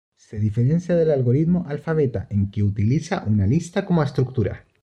[0.15, 4.65] Se diferencia del algoritmo alfa-beta en que utiliza una lista como estructura.